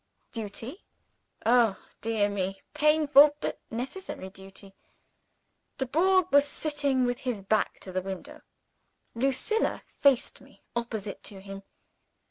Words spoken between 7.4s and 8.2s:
back to the